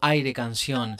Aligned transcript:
Aire 0.00 0.32
Canción. 0.32 0.96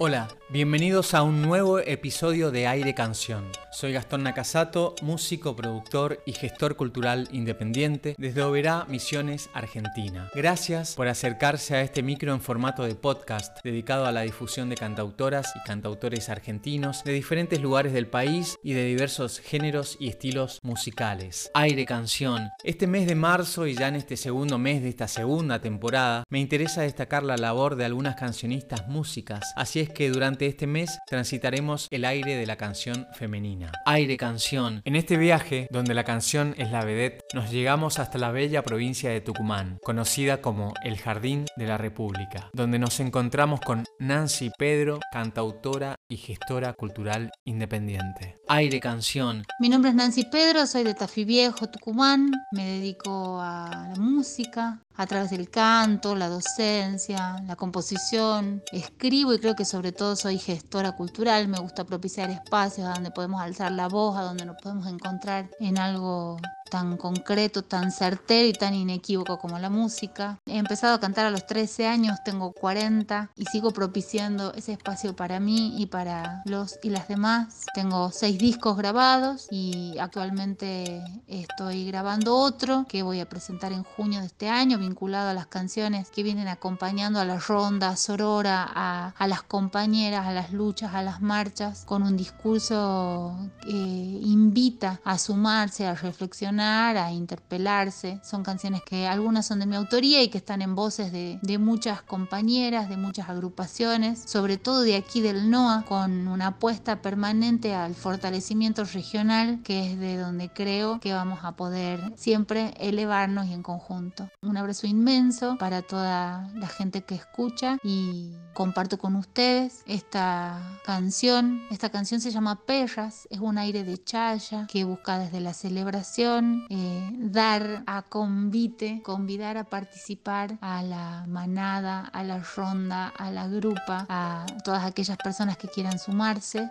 Hola, 0.00 0.28
bienvenidos 0.48 1.12
a 1.12 1.24
un 1.24 1.42
nuevo 1.42 1.80
episodio 1.80 2.52
de 2.52 2.68
Aire 2.68 2.94
Canción. 2.94 3.44
Soy 3.72 3.92
Gastón 3.92 4.22
Nakasato, 4.22 4.94
músico, 5.02 5.56
productor 5.56 6.22
y 6.24 6.34
gestor 6.34 6.76
cultural 6.76 7.28
independiente 7.32 8.14
desde 8.16 8.42
Oberá, 8.42 8.84
Misiones, 8.88 9.50
Argentina. 9.54 10.30
Gracias 10.36 10.94
por 10.94 11.08
acercarse 11.08 11.74
a 11.74 11.82
este 11.82 12.04
micro 12.04 12.32
en 12.32 12.40
formato 12.40 12.84
de 12.84 12.94
podcast 12.94 13.58
dedicado 13.64 14.06
a 14.06 14.12
la 14.12 14.20
difusión 14.20 14.68
de 14.68 14.76
cantautoras 14.76 15.52
y 15.56 15.66
cantautores 15.66 16.28
argentinos 16.28 17.02
de 17.02 17.12
diferentes 17.12 17.60
lugares 17.60 17.92
del 17.92 18.06
país 18.06 18.56
y 18.62 18.74
de 18.74 18.84
diversos 18.84 19.40
géneros 19.40 19.96
y 19.98 20.08
estilos 20.08 20.60
musicales. 20.62 21.50
Aire 21.54 21.84
Canción. 21.86 22.50
Este 22.62 22.86
mes 22.86 23.08
de 23.08 23.16
marzo 23.16 23.66
y 23.66 23.74
ya 23.74 23.88
en 23.88 23.96
este 23.96 24.16
segundo 24.16 24.58
mes 24.58 24.80
de 24.80 24.90
esta 24.90 25.08
segunda 25.08 25.60
temporada, 25.60 26.22
me 26.30 26.38
interesa 26.38 26.82
destacar 26.82 27.24
la 27.24 27.36
labor 27.36 27.74
de 27.74 27.84
algunas 27.84 28.14
cancionistas 28.14 28.86
músicas. 28.86 29.52
Así 29.56 29.80
es 29.80 29.87
que 29.88 30.10
durante 30.10 30.46
este 30.46 30.66
mes 30.66 30.98
transitaremos 31.06 31.88
el 31.90 32.04
aire 32.04 32.36
de 32.36 32.46
la 32.46 32.56
canción 32.56 33.06
femenina. 33.14 33.72
Aire 33.86 34.16
canción. 34.16 34.82
En 34.84 34.96
este 34.96 35.16
viaje, 35.16 35.68
donde 35.70 35.94
la 35.94 36.04
canción 36.04 36.54
es 36.58 36.70
la 36.70 36.84
vedette, 36.84 37.22
nos 37.34 37.50
llegamos 37.50 37.98
hasta 37.98 38.18
la 38.18 38.30
bella 38.30 38.62
provincia 38.62 39.10
de 39.10 39.20
Tucumán, 39.20 39.78
conocida 39.82 40.40
como 40.40 40.74
el 40.84 40.98
Jardín 40.98 41.46
de 41.56 41.66
la 41.66 41.78
República, 41.78 42.50
donde 42.52 42.78
nos 42.78 43.00
encontramos 43.00 43.60
con 43.60 43.84
Nancy 43.98 44.50
Pedro, 44.58 45.00
cantautora 45.12 45.96
y 46.08 46.16
gestora 46.16 46.72
cultural 46.72 47.30
independiente. 47.44 48.36
Aire 48.48 48.80
canción. 48.80 49.44
Mi 49.60 49.68
nombre 49.68 49.90
es 49.90 49.96
Nancy 49.96 50.24
Pedro, 50.24 50.66
soy 50.66 50.84
de 50.84 50.94
Tafí 50.94 51.24
Viejo, 51.24 51.68
Tucumán. 51.68 52.30
Me 52.52 52.64
dedico 52.64 53.40
a 53.40 53.88
la 53.94 54.00
música, 54.00 54.80
a 54.98 55.06
través 55.06 55.30
del 55.30 55.48
canto, 55.48 56.16
la 56.16 56.28
docencia, 56.28 57.40
la 57.46 57.54
composición. 57.54 58.62
Escribo 58.72 59.32
y 59.32 59.38
creo 59.38 59.54
que 59.54 59.64
sobre 59.64 59.92
todo 59.92 60.16
soy 60.16 60.38
gestora 60.38 60.92
cultural. 60.92 61.46
Me 61.46 61.60
gusta 61.60 61.84
propiciar 61.84 62.30
espacios 62.30 62.88
a 62.88 62.94
donde 62.94 63.12
podemos 63.12 63.40
alzar 63.40 63.70
la 63.70 63.86
voz, 63.88 64.18
a 64.18 64.22
donde 64.22 64.44
nos 64.44 64.60
podemos 64.60 64.88
encontrar 64.88 65.50
en 65.60 65.78
algo 65.78 66.36
tan 66.68 66.96
concreto, 66.96 67.62
tan 67.62 67.92
certero 67.92 68.48
y 68.48 68.52
tan 68.52 68.74
inequívoco 68.74 69.38
como 69.38 69.58
la 69.58 69.70
música. 69.70 70.38
He 70.46 70.58
empezado 70.58 70.94
a 70.94 71.00
cantar 71.00 71.26
a 71.26 71.30
los 71.30 71.46
13 71.46 71.86
años, 71.86 72.18
tengo 72.24 72.52
40 72.52 73.30
y 73.36 73.46
sigo 73.46 73.72
propiciando 73.72 74.52
ese 74.54 74.72
espacio 74.72 75.16
para 75.16 75.40
mí 75.40 75.74
y 75.78 75.86
para 75.86 76.42
los 76.44 76.78
y 76.82 76.90
las 76.90 77.08
demás. 77.08 77.66
Tengo 77.74 78.10
seis 78.12 78.38
discos 78.38 78.76
grabados 78.76 79.48
y 79.50 79.96
actualmente 79.98 81.02
estoy 81.26 81.86
grabando 81.86 82.36
otro 82.36 82.86
que 82.88 83.02
voy 83.02 83.20
a 83.20 83.28
presentar 83.28 83.72
en 83.72 83.82
junio 83.82 84.20
de 84.20 84.26
este 84.26 84.48
año, 84.48 84.78
vinculado 84.78 85.30
a 85.30 85.34
las 85.34 85.46
canciones 85.46 86.10
que 86.10 86.22
vienen 86.22 86.48
acompañando 86.48 87.20
a 87.20 87.24
la 87.24 87.38
ronda 87.38 87.96
sorora, 87.96 88.68
a, 88.74 89.14
a 89.16 89.26
las 89.26 89.42
compañeras, 89.42 90.26
a 90.26 90.32
las 90.32 90.52
luchas, 90.52 90.94
a 90.94 91.02
las 91.02 91.20
marchas, 91.20 91.84
con 91.84 92.02
un 92.02 92.16
discurso 92.16 93.36
que 93.62 93.70
invita 93.70 95.00
a 95.04 95.18
sumarse, 95.18 95.86
a 95.86 95.94
reflexionar 95.94 96.57
a 96.60 97.12
interpelarse. 97.12 98.20
Son 98.22 98.42
canciones 98.42 98.82
que 98.82 99.06
algunas 99.06 99.46
son 99.46 99.60
de 99.60 99.66
mi 99.66 99.76
autoría 99.76 100.22
y 100.22 100.28
que 100.28 100.38
están 100.38 100.62
en 100.62 100.74
voces 100.74 101.12
de, 101.12 101.38
de 101.42 101.58
muchas 101.58 102.02
compañeras, 102.02 102.88
de 102.88 102.96
muchas 102.96 103.28
agrupaciones, 103.28 104.22
sobre 104.26 104.56
todo 104.56 104.82
de 104.82 104.96
aquí 104.96 105.20
del 105.20 105.50
NOA, 105.50 105.84
con 105.86 106.28
una 106.28 106.48
apuesta 106.48 107.00
permanente 107.02 107.74
al 107.74 107.94
fortalecimiento 107.94 108.84
regional, 108.84 109.60
que 109.62 109.92
es 109.92 109.98
de 109.98 110.16
donde 110.16 110.50
creo 110.50 111.00
que 111.00 111.12
vamos 111.12 111.40
a 111.42 111.52
poder 111.52 112.12
siempre 112.16 112.74
elevarnos 112.78 113.46
y 113.46 113.52
en 113.52 113.62
conjunto. 113.62 114.28
Un 114.42 114.56
abrazo 114.56 114.86
inmenso 114.86 115.56
para 115.58 115.82
toda 115.82 116.50
la 116.54 116.68
gente 116.68 117.02
que 117.02 117.14
escucha 117.14 117.78
y 117.82 118.36
comparto 118.54 118.98
con 118.98 119.16
ustedes 119.16 119.82
esta 119.86 120.80
canción. 120.84 121.62
Esta 121.70 121.90
canción 121.90 122.20
se 122.20 122.30
llama 122.30 122.64
Perras, 122.66 123.28
es 123.30 123.40
un 123.40 123.58
aire 123.58 123.84
de 123.84 124.02
chaya 124.02 124.66
que 124.66 124.84
busca 124.84 125.18
desde 125.18 125.40
la 125.40 125.54
celebración 125.54 126.47
eh, 126.70 127.10
dar 127.12 127.82
a 127.86 128.02
convite, 128.02 129.02
convidar 129.02 129.56
a 129.56 129.64
participar 129.64 130.58
a 130.60 130.82
la 130.82 131.24
manada, 131.26 132.06
a 132.06 132.22
la 132.22 132.38
ronda, 132.40 133.08
a 133.08 133.30
la 133.30 133.48
grupa, 133.48 134.06
a 134.08 134.46
todas 134.64 134.84
aquellas 134.84 135.16
personas 135.18 135.56
que 135.56 135.68
quieran 135.68 135.98
sumarse. 135.98 136.68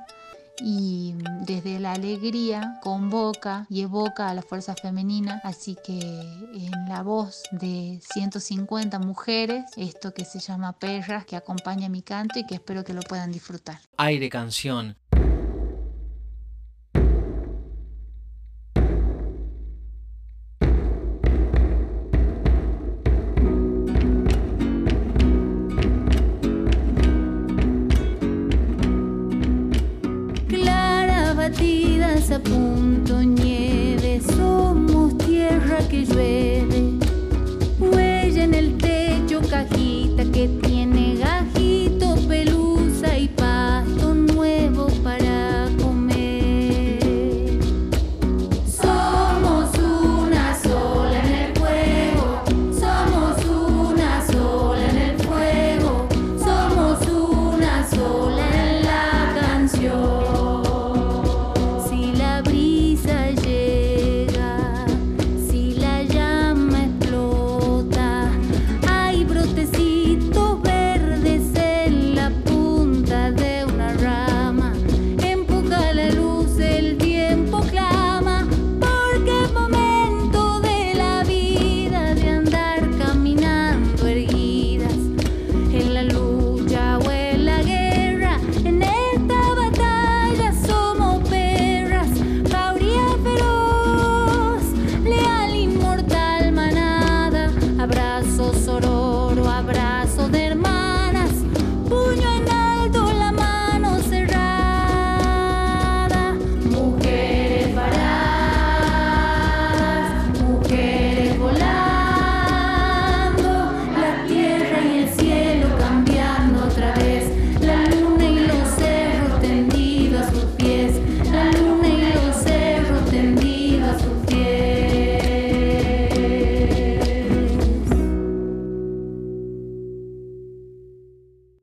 Y 0.59 1.13
desde 1.41 1.79
la 1.79 1.93
alegría 1.93 2.79
convoca 2.81 3.67
y 3.69 3.81
evoca 3.81 4.29
a 4.29 4.33
la 4.33 4.41
fuerza 4.41 4.73
femenina, 4.73 5.39
así 5.43 5.77
que 5.85 5.99
en 5.99 6.89
la 6.89 7.03
voz 7.03 7.43
de 7.51 7.99
150 8.11 8.97
mujeres, 8.97 9.66
esto 9.75 10.16
que 10.16 10.25
se 10.25 10.39
llama 10.39 10.73
Perras, 10.73 11.25
que 11.25 11.35
acompaña 11.35 11.89
mi 11.89 12.01
canto 12.01 12.39
y 12.39 12.47
que 12.47 12.55
espero 12.55 12.83
que 12.83 12.93
lo 12.93 13.01
puedan 13.01 13.31
disfrutar. 13.31 13.77
Aire 13.97 14.29
canción 14.29 14.95
a 32.31 32.97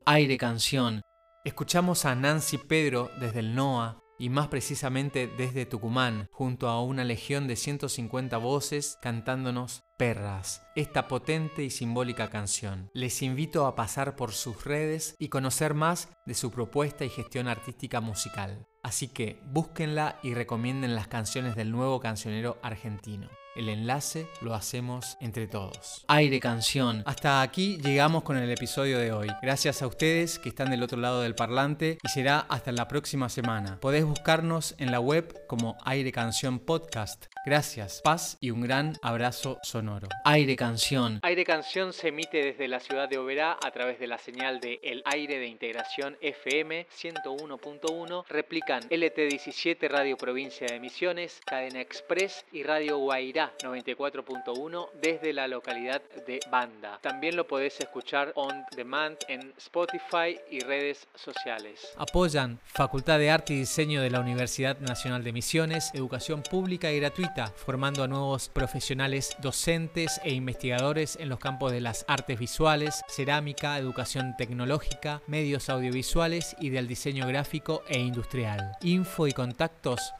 Aire 0.07 0.37
Canción, 0.37 1.01
escuchamos 1.45 2.05
a 2.05 2.13
Nancy 2.13 2.59
Pedro 2.59 3.09
desde 3.19 3.39
el 3.39 3.55
NOA 3.55 4.03
y 4.19 4.29
más 4.29 4.49
precisamente 4.49 5.25
desde 5.25 5.65
Tucumán, 5.65 6.27
junto 6.31 6.67
a 6.67 6.79
una 6.83 7.03
legión 7.03 7.47
de 7.47 7.55
150 7.55 8.37
voces 8.37 8.99
cantándonos 9.01 9.81
Perras, 9.97 10.61
esta 10.75 11.07
potente 11.07 11.63
y 11.63 11.71
simbólica 11.71 12.29
canción. 12.29 12.91
Les 12.93 13.23
invito 13.23 13.65
a 13.65 13.75
pasar 13.75 14.15
por 14.15 14.31
sus 14.31 14.63
redes 14.63 15.15
y 15.17 15.29
conocer 15.29 15.73
más 15.73 16.09
de 16.27 16.35
su 16.35 16.51
propuesta 16.51 17.03
y 17.03 17.09
gestión 17.09 17.47
artística 17.47 17.99
musical. 17.99 18.67
Así 18.83 19.07
que 19.07 19.41
búsquenla 19.47 20.19
y 20.21 20.35
recomienden 20.35 20.93
las 20.93 21.07
canciones 21.07 21.55
del 21.55 21.71
nuevo 21.71 21.99
cancionero 21.99 22.59
argentino. 22.61 23.27
El 23.55 23.69
enlace 23.69 24.27
lo 24.41 24.53
hacemos 24.53 25.17
entre 25.21 25.47
todos. 25.47 26.03
Aire 26.09 26.41
Canción. 26.41 27.03
Hasta 27.05 27.41
aquí 27.41 27.77
llegamos 27.77 28.23
con 28.23 28.35
el 28.35 28.51
episodio 28.51 28.99
de 28.99 29.13
hoy. 29.13 29.29
Gracias 29.41 29.81
a 29.81 29.87
ustedes 29.87 30.39
que 30.39 30.49
están 30.49 30.69
del 30.69 30.83
otro 30.83 30.99
lado 30.99 31.21
del 31.21 31.35
parlante 31.35 31.97
y 32.03 32.09
será 32.09 32.39
hasta 32.49 32.73
la 32.73 32.89
próxima 32.89 33.29
semana. 33.29 33.79
Podés 33.79 34.03
buscarnos 34.03 34.75
en 34.77 34.91
la 34.91 34.99
web 34.99 35.47
como 35.47 35.77
Aire 35.85 36.11
Canción 36.11 36.59
Podcast. 36.59 37.27
Gracias, 37.45 38.01
paz 38.03 38.37
y 38.41 38.51
un 38.51 38.59
gran 38.59 38.97
abrazo 39.01 39.57
sonoro. 39.63 40.09
Aire 40.25 40.57
Canción. 40.57 41.19
Aire 41.21 41.45
Canción 41.45 41.93
se 41.93 42.09
emite 42.09 42.43
desde 42.43 42.67
la 42.67 42.81
ciudad 42.81 43.07
de 43.07 43.19
Oberá 43.19 43.57
a 43.63 43.71
través 43.71 43.99
de 43.99 44.07
la 44.07 44.17
señal 44.17 44.59
de 44.59 44.81
El 44.83 45.01
Aire 45.05 45.39
de 45.39 45.47
Integración 45.47 46.17
FM 46.19 46.87
101.1. 46.87 48.25
Replican 48.27 48.81
LT17 48.89 49.87
Radio 49.87 50.17
Provincia 50.17 50.67
de 50.67 50.79
Misiones, 50.81 51.39
Cadena 51.45 51.79
Express 51.79 52.45
y 52.51 52.63
Radio 52.63 52.97
Guairá 52.97 53.44
94.1 53.63 54.89
desde 55.01 55.33
la 55.33 55.47
localidad 55.47 56.01
de 56.27 56.39
Banda. 56.51 56.99
También 57.01 57.35
lo 57.35 57.47
podés 57.47 57.79
escuchar 57.79 58.31
on 58.35 58.65
demand 58.75 59.17
en 59.27 59.53
Spotify 59.57 60.39
y 60.49 60.59
redes 60.61 61.07
sociales. 61.15 61.93
Apoyan 61.97 62.59
Facultad 62.65 63.19
de 63.19 63.31
Arte 63.31 63.53
y 63.53 63.57
Diseño 63.57 64.01
de 64.01 64.09
la 64.09 64.19
Universidad 64.19 64.79
Nacional 64.79 65.23
de 65.23 65.33
Misiones, 65.33 65.91
educación 65.93 66.43
pública 66.43 66.91
y 66.91 66.99
gratuita, 66.99 67.47
formando 67.47 68.03
a 68.03 68.07
nuevos 68.07 68.49
profesionales 68.49 69.35
docentes 69.41 70.19
e 70.23 70.33
investigadores 70.33 71.17
en 71.19 71.29
los 71.29 71.39
campos 71.39 71.71
de 71.71 71.81
las 71.81 72.05
artes 72.07 72.39
visuales, 72.39 73.01
cerámica, 73.07 73.77
educación 73.77 74.35
tecnológica, 74.37 75.21
medios 75.27 75.69
audiovisuales 75.69 76.55
y 76.59 76.69
del 76.69 76.87
diseño 76.87 77.27
gráfico 77.27 77.83
e 77.87 77.99
industrial. 77.99 78.73
Info 78.81 79.27
y 79.27 79.31
contactos 79.31 80.13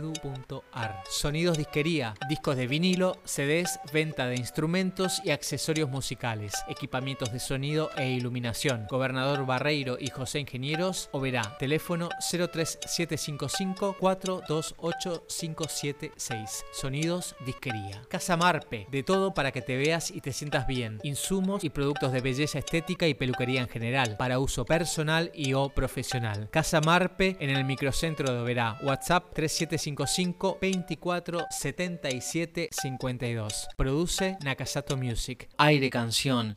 www.fight.unam.edu.ar. 0.00 1.02
Sonidos 1.08 1.58
Disquería, 1.58 2.14
discos 2.28 2.56
de 2.56 2.66
vinilo, 2.66 3.16
CDs, 3.24 3.78
venta 3.92 4.26
de 4.26 4.36
instrumentos 4.36 5.20
y 5.24 5.30
accesorios 5.30 5.90
musicales, 5.90 6.52
equipamientos 6.68 7.32
de 7.32 7.40
sonido 7.40 7.90
e 7.96 8.10
iluminación. 8.10 8.86
Gobernador 8.88 9.46
Barreiro 9.46 9.96
y 9.98 10.08
José 10.08 10.40
Ingenieros, 10.40 11.08
Oberá, 11.12 11.56
teléfono 11.58 12.08
03755 12.20 13.96
428 13.98 15.24
576. 15.28 16.64
Sonidos 16.72 17.34
Disquería. 17.44 18.02
Casa 18.08 18.36
Marpe, 18.36 18.86
de 18.90 19.02
todo 19.02 19.34
para 19.34 19.52
que 19.52 19.62
te 19.62 19.76
veas 19.76 20.10
y 20.10 20.20
te 20.20 20.32
sientas 20.32 20.66
bien. 20.66 20.98
Insumos 21.02 21.64
y 21.64 21.70
productos 21.70 22.12
de 22.12 22.20
belleza 22.20 22.58
estética 22.58 23.06
y 23.06 23.14
peluquería 23.14 23.60
en 23.60 23.68
general, 23.68 24.16
para 24.16 24.38
uso 24.38 24.64
personal 24.64 25.30
y 25.34 25.54
o 25.54 25.68
profesional. 25.68 26.48
Casa 26.50 26.80
Marpe 26.80 27.36
en 27.40 27.50
el 27.50 27.64
microcentro 27.64 28.32
de 28.32 28.40
Oberá. 28.40 28.78
WhatsApp 28.82 29.32
3755 29.96 30.58
24 30.60 31.46
77 31.50 32.68
52. 32.70 33.68
Produce 33.76 34.36
Nakasato 34.42 34.96
Music. 34.96 35.48
Aire 35.58 35.90
Canción. 35.90 36.48